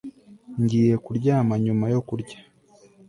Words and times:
nagiye 0.53 0.95
kuryama 1.05 1.53
nyuma 1.65 1.85
yo 1.93 1.99
kurya 2.07 2.37